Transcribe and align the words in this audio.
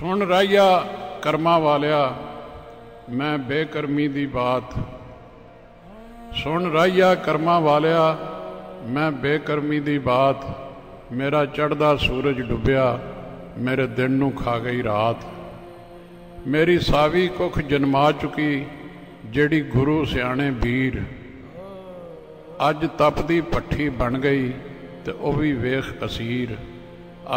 ਸੁਣ 0.00 0.22
ਰਾਇਆ 0.22 0.86
ਕਰਮਾਂ 1.22 1.60
ਵਾਲਿਆ, 1.60 2.14
ਮੈਂ 3.10 3.38
ਬੇਕਰਮੀ 3.38 4.08
ਦੀ 4.08 4.26
ਬਾਤ। 4.26 4.74
ਸੁਣ 6.34 6.72
ਰਾਇਆ 6.72 7.14
ਕਰਮਾਂ 7.14 7.60
ਵਾਲਿਆ, 7.60 8.16
ਮੈਂ 8.86 9.12
ਬੇਕਰਮੀ 9.12 9.80
ਦੀ 9.80 9.98
ਬਾਤ। 9.98 10.44
ਮੇਰਾ 11.12 11.44
ਚੜਦਾ 11.46 11.96
ਸੂਰਜ 11.96 12.40
ਡੁੱਬਿਆ, 12.40 12.98
ਮੇਰੇ 13.58 13.86
ਦਿਨ 13.86 14.10
ਨੂੰ 14.10 14.32
ਖਾ 14.32 14.58
ਗਈ 14.58 14.82
ਰਾਤ। 14.82 15.16
ਮੇਰੀ 16.48 16.78
ਸਾਵੀ 16.78 17.28
ਕੁਖ 17.28 17.58
ਜਨਮਾ 17.58 18.12
ਚੁਕੀ, 18.12 18.66
ਜਿਹੜੀ 19.24 19.60
ਗੁਰੂ 19.60 20.04
ਸਿਆਣੇ 20.04 20.50
ਵੀਰ। 20.50 21.02
ਅੱਜ 22.70 22.86
ਤਪਦੀ 22.98 23.40
ਪੱਠੀ 23.40 23.88
ਬਣ 23.88 24.18
ਗਈ, 24.18 24.52
ਤੇ 25.04 25.12
ਉਹ 25.12 25.32
ਵੀ 25.32 25.52
ਵੇਖ 25.52 26.04
ਅਸੀਰ। 26.04 26.56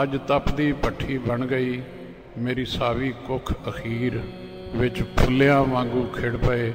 ਅੱਜ 0.01 0.17
ਤਪਦੀ 0.27 0.73
ਪੱਠੀ 0.73 1.17
ਬਣ 1.17 1.45
ਗਈ 1.45 1.81
ਮੇਰੀ 2.37 2.65
ਸਾਵੀ 2.65 3.13
ਕੁਖ 3.27 3.53
ਅਖੀਰ 3.69 4.19
ਵਿੱਚ 4.75 5.03
ਫੁੱਲਿਆਂ 5.03 5.63
ਵਾਂਗੂ 5.63 6.03
ਖਿੜ 6.03 6.35
ਪਏ, 6.35 6.73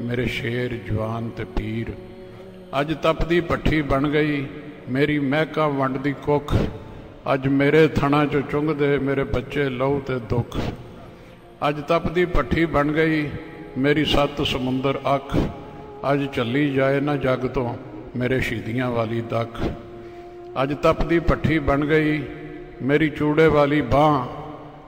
ਮੇਰੇ 0.00 0.26
ਸ਼ੇਰ 0.26 0.74
ਜਵਾਨ 0.74 1.28
ਤੇ 1.28 1.44
ਪੀਰ। 1.44 1.92
ਅੱਜ 2.80 2.94
ਤਪਦੀ 3.02 3.40
ਪੱਠੀ 3.40 3.82
ਬਣ 3.82 4.08
ਗਈ, 4.08 4.46
ਮੇਰੀ 4.88 5.18
ਮਹਿਕਾ 5.18 5.68
ਵੰਡ 5.68 5.96
ਦੀ 5.96 6.12
ਕੁੱਖ। 6.12 6.56
ਅੱਜ 7.34 7.48
ਮੇਰੇ 7.48 7.88
ਥਣਾ 7.88 8.26
ਚੋਂ 8.26 8.40
ਚੁੰਗਦੇ, 8.40 8.98
ਮੇਰੇ 8.98 9.24
ਬੱਚੇ 9.24 9.68
ਲਹੂ 9.68 10.00
ਤੇ 10.00 10.18
ਦੁੱਖ। 10.18 10.58
ਅੱਜ 11.68 11.80
ਤਪਦੀ 11.88 12.24
ਪੱਠੀ 12.24 12.64
ਬਣ 12.64 12.92
ਗਈ, 12.92 13.28
ਮੇਰੀ 13.78 14.04
ਸੱਤ 14.04 14.46
ਸਮੁੰਦਰ 14.46 15.00
ਅੱਖ। 15.14 15.36
ਅੱਜ 16.12 16.26
ਚੱਲੀ 16.26 16.72
ਜਾਏ 16.74 17.00
ਨਾ 17.00 17.16
ਜੱਗ 17.16 17.38
ਤੋਂ, 17.38 17.74
ਮੇਰੇ 18.16 18.40
ਸ਼ਹੀਦੀਆਂ 18.40 18.90
ਵਾਲੀ 18.90 19.20
ਦਖ। 19.20 19.62
ਅੱਜ 20.62 20.74
ਤਪਦੀ 20.74 21.18
ਪੱਠੀ 21.18 21.58
ਬਣ 21.58 21.84
ਗਈ, 21.84 22.22
ਮੇਰੀ 22.82 23.10
ਚੂੜੇ 23.10 23.46
ਵਾਲੀ 23.46 23.80
ਬਾਹ। 23.80 24.39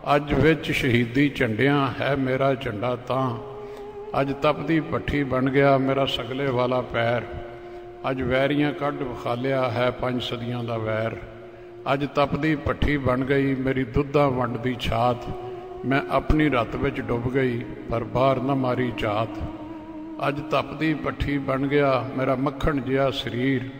ਅੱਜ 0.04 0.32
ਵਿੱਚ 0.34 0.70
ਸ਼ਹੀਦੀ 0.72 1.28
ਝੰਡਿਆਂ 1.28 1.88
ਹੈ 2.00 2.14
ਮੇਰਾ 2.16 2.54
ਝੰਡਾ 2.54 2.94
ਤਾਂ। 2.96 3.38
ਅੱਜ 4.20 4.32
ਤਪਦੀ 4.42 4.78
ਪੱਠੀ 4.80 5.22
ਬਣ 5.24 5.50
ਗਿਆ 5.50 5.76
ਮੇਰਾ 5.78 6.06
ਸਗਲੇ 6.06 6.46
ਵਾਲਾ 6.46 6.80
ਪੈਰ। 6.80 7.22
ਅੱਜ 8.10 8.22
ਵੈਰੀਆਂ 8.22 8.72
ਕੱਢ 8.72 9.02
ਵਿਖਾਲਿਆ 9.02 9.70
ਹੈ 9.70 9.90
ਪੰਜ 9.90 10.22
ਸਦੀਆਂ 10.22 10.64
ਦਾ 10.64 10.78
ਵੈਰ। 10.78 11.16
ਅੱਜ 11.92 12.06
ਤਪਦੀ 12.14 12.54
ਪੱਠੀ 12.56 12.96
ਬਣ 12.96 13.24
ਗਈ 13.24 13.54
ਮੇਰੀ 13.54 13.84
ਦੁੱਧਾਂ 13.84 14.28
ਵੰਡ 14.30 14.56
ਦੀ 14.56 14.74
ਛਾਤ। 14.80 15.28
ਮੈਂ 15.86 16.00
ਆਪਣੀ 16.10 16.48
ਰਤ 16.48 16.76
ਵਿੱਚ 16.76 17.00
ਡੁੱਬ 17.00 17.30
ਗਈ 17.34 17.62
ਪਰ 17.90 18.04
ਬਾਹਰ 18.04 18.40
ਨਾ 18.40 18.54
ਮਾਰੀ 18.54 18.92
ਝਾਤ 18.98 19.38
ਅੱਜ 20.28 20.40
ਤਪਦੀ 20.50 20.92
ਪੱਠੀ 20.94 21.38
ਬਣ 21.38 21.66
ਗਿਆ 21.66 21.92
ਮੇਰਾ 22.16 22.34
ਮੱਖਣ 22.34 22.80
ਜਿਹਾ 22.80 23.10
ਸਰੀਰ। 23.10 23.70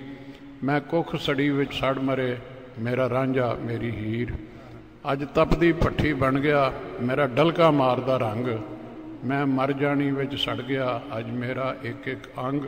ਮੈਂ 0.65 0.81
ਕੁੱਖ 0.81 1.17
ਸੜੀ 1.17 1.49
ਵਿੱਚ 1.51 1.75
ਸੜ 1.75 1.99
ਮਰੇ, 1.99 2.37
ਮੇਰਾ 2.79 3.09
ਰਾਂਝਾ 3.09 3.57
ਮੇਰੀ 3.61 3.91
ਹੀਰ। 3.91 4.33
ਅੱਜ 5.05 5.25
ਤਪਦੀ 5.35 5.73
ਪੱਠੀ 5.73 6.13
ਬਣ 6.13 6.39
ਗਿਆ, 6.41 6.73
ਮੇਰਾ 7.03 7.27
ਡਲਕਾ 7.27 7.71
ਮਾਰਦਾ 7.71 8.17
ਰੰਗ। 8.17 8.47
ਮੈਂ 9.25 9.47
ਮਰ 9.47 9.73
ਜਾਣੀ 9.73 10.11
ਵਿੱਚ 10.11 10.35
ਸੜ 10.35 10.61
ਗਿਆ, 10.61 11.01
ਅੱਜ 11.19 11.31
ਮੇਰਾ 11.31 11.75
ਇੱਕ 11.83 12.07
ਇੱਕ 12.09 12.29
ਅੰਗ। 12.41 12.67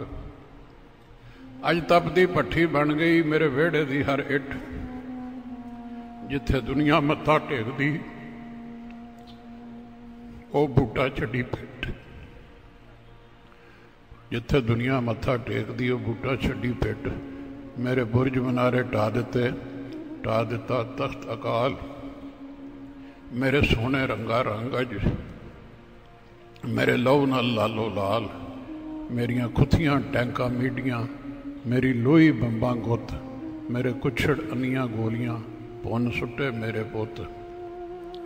ਅੱਜ 1.70 1.82
ਤਪਦੀ 1.88 2.26
ਪੱਠੀ 2.26 2.66
ਬਣ 2.66 2.92
ਗਈ, 2.92 3.22
ਮੇਰੇ 3.22 3.48
ਵਿਹੜੇ 3.48 3.84
ਦੀ 3.84 4.02
ਹਰ 4.02 4.24
ਇੱਟ, 4.28 4.56
ਜਿੱਥੇ 6.28 6.60
ਦੁਨੀਆ 6.60 7.00
ਮੱਥਾ 7.00 7.38
ਟੇਕਦੀ। 7.38 7.98
ਉਹ 10.54 10.68
ਬੂਟਾ 10.68 11.08
ਛੱਡੀ 11.08 11.42
ਪਿੱਟ 11.42 11.90
ਜਿੱਥੇ 14.30 14.60
ਦੁਨੀਆ 14.60 15.00
ਮੱਥਾ 15.00 15.36
ਟੇਕਦੀ, 15.36 15.90
ਉਹ 15.90 15.98
ਬੂਟਾ 15.98 16.36
ਛੱਡੀ 16.36 16.72
ਪਿੱਟ 16.72 17.10
ਮੇਰੇ 17.78 18.04
ਬੁਰਜ 18.04 18.38
ਮਨਾਰੇ 18.38 18.82
ਢਾ 18.82 19.08
ਦਿੱਤੇ 19.10 19.50
ਢਾ 20.24 20.42
ਦਿੱਤਾ 20.44 20.82
ਤਖਤ 20.98 21.32
ਅਕਾਲ। 21.32 21.76
ਮੇਰੇ 23.34 23.60
ਸੋਹਣੇ 23.62 24.06
ਰੰਗਾ 24.06 24.42
ਰੰਗ 24.42 24.80
ਅਜ 24.80 24.98
ਮੇਰੇ 26.64 26.96
ਲਹੂ 26.96 27.26
ਨਾਲ 27.26 27.54
ਲਾਲੋ 27.54 27.88
ਲਾਲ, 27.94 28.28
ਮੇਰੀਆਂ 29.10 29.48
ਖੁੱਥੀਆਂ 29.48 30.00
ਟੈਂਕਾਂ 30.00 30.48
ਮੀਡੀਆਂ, 30.48 31.06
ਮੇਰੀ 31.66 31.92
ਲੋਹੀ 31.92 32.30
ਬੰਬਾਂ 32.30 32.76
ਗੁੱਤ, 32.76 33.14
ਮੇਰੇ 33.70 33.92
ਕੁਛੜ 33.92 34.40
ਅੰਨੀਆਂ 34.52 34.86
ਗੋਲੀਆਂ, 34.86 35.38
ਪੁੰਨ 35.82 36.10
ਸੁੱਟੇ 36.10 36.50
ਮੇਰੇ 36.50 36.82
ਪੁੱਤ। 36.82 37.20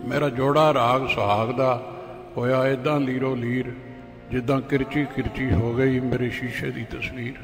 ਮੇਰਾ 0.09 0.28
ਜੋੜਾ 0.28 0.75
ਰਾਗ 0.75 1.06
ਸੁਹਾਗ 1.06 1.50
ਦਾ 1.50 1.93
ਹੋਇਆ 2.37 2.66
ਇਦਾਂ 2.66 3.00
ਲੀਰੋ 3.00 3.34
ਲੀਰ, 3.34 3.72
ਜਿੱਦਾਂ 4.31 4.60
ਕਿਰਚੀ 4.60 5.04
ਕਿਰਚੀ 5.04 5.50
ਹੋ 5.50 5.75
ਗਈ 5.75 6.00
ਮੇਰੇ 6.00 6.31
ਸ਼ੀਸ਼ੇ 6.31 6.71
ਦੀ 6.71 6.84
ਤਸਵੀਰ। 6.84 7.34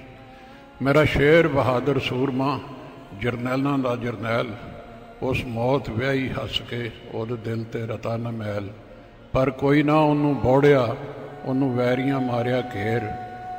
ਮੇਰਾ 0.83 1.05
ਸ਼ੇਰ 1.05 1.49
ਬਹਾਦਰ 1.49 1.99
ਸੂਰਮਾ, 1.99 2.61
ਜਰਨੈਲਾਂ 3.21 3.79
ਦਾ 3.79 3.97
ਜਰਨੈਲ। 3.97 4.55
ਉਸ 5.23 5.45
ਮੌਤ 5.45 5.91
ਵਿਆਹੀ 5.91 6.29
ਹੱਸ 6.29 6.61
ਕੇ 6.61 6.91
ਉਹਦੇ 7.13 7.37
ਦਿਲ 7.37 7.65
ਤੇ 7.65 7.87
ਰਤਾ 7.87 8.17
ਨਾ 8.17 8.31
ਮੈਲ। 8.31 8.71
ਪਰ 9.33 9.51
ਕੋਈ 9.51 9.83
ਨਾ 9.83 9.95
ਉਹਨੂੰ 9.95 10.41
ਬੋੜਿਆ, 10.41 10.97
ਉਹਨੂੰ 11.45 11.77
ਵੈਰੀਆਂ 11.77 12.21
ਮਾਰਿਆ 12.21 12.63
ਘੇਰ। 12.75 13.01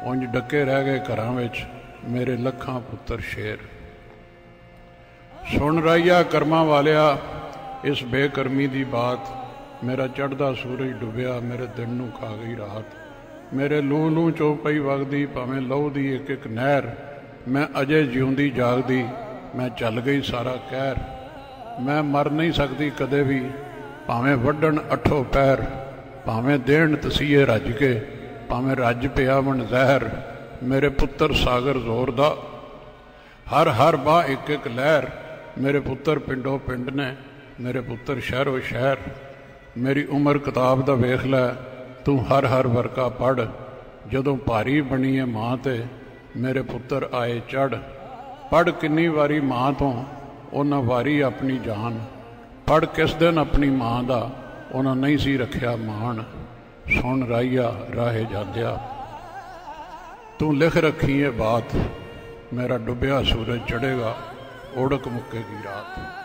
ਉਂਝ 0.04 0.26
ਡੱਕੇ 0.26 0.66
ਰਹਿ 0.66 0.84
ਗਏ 0.84 1.00
ਘਰਾਂ 1.00 1.32
ਵਿੱਚ, 1.32 1.66
ਮੇਰੇ 2.10 2.38
ਲੱਖਾਂ 2.38 2.80
ਪੁੱਤਰ 2.80 3.20
ਸ਼ੇਰ। 3.20 3.58
ਸੁਣ 5.58 5.82
ਰਹੀਆ 5.82 6.24
ਕਰਮਾਂ 6.24 6.66
ਵਾਲਿਆ, 6.66 7.18
ਇਸ 7.84 8.04
ਬੇਕਰਮੀ 8.04 8.68
ਦੀ 8.68 8.84
ਬਾਤ। 8.84 9.20
ਮੇਰਾ 9.86 10.08
ਚੜਦਾ 10.08 10.54
ਸੂਰਜ 10.54 10.92
ਡੁੱਬਿਆ, 10.92 11.40
ਮੇਰੇ 11.40 11.68
ਦਿਨ 11.78 11.90
ਨੂੰ 11.90 12.12
ਖਾ 12.12 12.28
ਗਈ 12.28 12.56
ਰਾਤ। 12.56 12.86
ਮੇਰੇ 13.54 13.82
ਲੂ 13.82 14.10
ਲੂ 14.10 14.32
ਚੋ 14.32 14.56
ਪਈ 14.56 14.80
ਵਗਦੀ, 14.80 15.26
ਭਾਵੇਂ 15.26 15.62
ਲਹੂ 15.62 15.90
ਦੀ 15.90 16.16
ਇੱਕ 16.16 16.30
ਇੱਕ 16.30 16.48
ਨਹਿਰ। 16.48 16.84
ਮੈਂ 17.48 17.68
ਅਜੇ 17.82 18.04
ਜਿਉਂਦੀ 18.04 18.50
ਜਾਗਦੀ, 18.50 19.06
ਮੈਂ 19.56 19.70
ਚੱਲ 19.70 20.02
ਗਈ 20.02 20.22
ਸਾਰਾ 20.22 20.58
ਕਹਿਰ। 20.72 20.96
ਮੈਂ 21.81 22.03
ਮਰ 22.03 22.30
ਨਹੀਂ 22.31 22.52
ਸਕਦੀ 22.52 22.90
ਕਦੇ 22.90 23.22
ਵੀ। 23.24 23.50
ਭਾਵੇਂ 24.08 24.36
ਵੱਢਣ 24.38 24.80
ਅਠੋ 24.94 25.24
ਪੈਰ, 25.24 25.63
ਭਾਵੇਂ 26.25 26.59
ਦੇਣ 26.59 26.96
ਤਸੀਏ 26.96 27.46
ਰੱਜ 27.46 27.72
ਕੇ, 27.72 28.02
ਭਾਵੇਂ 28.50 28.75
ਰੱਜ 28.75 29.08
ਪਿਆ 29.08 29.41
ਮਨ 29.41 29.66
ਜ਼ਹਿਰ, 29.68 30.09
ਮੇਰੇ 30.63 30.90
ਪੁੱਤਰ 30.90 31.34
ਸਾਗਰ 31.34 31.78
ਜ਼ੋਰ 31.78 32.12
ਦਾ। 32.12 32.36
ਹਰ 33.53 33.69
ਹਰ 33.69 33.96
ਬਾ 33.96 34.24
ਇੱਕ 34.24 34.50
ਇੱਕ 34.50 34.68
ਲਹਿਰ, 34.68 35.08
ਮੇਰੇ 35.58 35.80
ਪੁੱਤਰ 35.80 36.19
ਪਿੰਡੋ 36.19 36.58
ਪਿੰਡ 36.58 36.90
ਨੇ, 36.90 37.16
ਮੇਰੇ 37.62 37.81
ਪੁੱਤਰ 37.81 38.19
ਸ਼ਹਿਰੋ 38.19 38.59
ਸ਼ਹਿਰ। 38.59 38.97
ਮੇਰੀ 39.78 40.06
ਉਮਰ 40.06 40.38
ਕਿਤਾਬ 40.38 40.86
ਦਾ 40.86 40.94
ਵੇਖ 40.94 41.25
ਲੈ, 41.25 41.47
ਤੂੰ 42.06 42.25
ਹਰ 42.25 42.46
ਹਰ 42.46 42.68
ਵਰਕਾ 42.68 43.09
ਪੜ 43.09 43.46
ਜਦੋਂ 44.12 44.38
ਭਾਰੀ 44.38 44.81
ਬਣੀ 44.81 45.19
ਹੈ 45.19 45.25
ਮਾਂ 45.25 45.57
ਤੇ, 45.57 45.84
ਮੇਰੇ 46.38 46.62
ਪੁੱਤਰ 46.62 47.09
ਆਏ 47.13 47.40
ਚੜ 47.40 47.75
ਪੜ 48.52 48.69
ਕਿੰਨੀ 48.69 49.07
ਵਾਰੀ 49.07 49.40
ਮਾਂ 49.40 49.74
ਤੋਂ 49.74 50.03
ਉਹਨਾਂ 50.56 50.82
ਵਾਰੀ 50.82 51.20
ਆਪਣੀ 51.20 51.58
ਜਾਨ 51.60 52.00
ਪੜ 52.68 52.86
ਕਿਸ 52.86 53.14
ਦਿਨ 53.14 53.38
ਆਪਣੀ 53.38 53.70
ਮਾਂ 53.70 54.04
ਦਾ 54.04 54.30
ਉਹਨਾਂ 54.72 54.96
ਨਹੀਂ 54.96 55.18
ਸੀ 55.18 55.38
ਰੱਖਿਆ 55.38 55.76
ਮਾਣ। 55.76 56.24
ਸੁਣ 56.92 57.26
ਰਾਈਆ, 57.28 57.74
ਰਾਹੇ 57.96 58.26
ਜਾਂਦਿਆ, 58.32 58.78
ਤੂੰ 60.40 60.56
ਲਿਖ 60.58 60.78
ਰੱਖੀ 60.78 61.24
ਹੈ 61.24 61.32
ਬਾਤ, 61.32 61.76
ਮੇਰਾ 62.54 62.78
ਡੁੱਬਿਆ 62.78 63.22
ਸੂਰਜ 63.24 63.60
ਚੜੇਗਾ 63.68 64.16
ਓੜਕ 64.78 65.08
ਮੁੱਕੇਗੀ 65.08 65.64
ਰਾਤ। 65.66 66.25